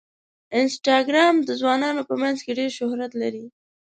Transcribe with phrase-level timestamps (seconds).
[0.59, 3.45] انسټاګرام د ځوانانو په منځ کې ډېر شهرت لري.